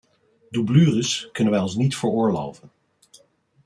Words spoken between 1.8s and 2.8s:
veroorloven.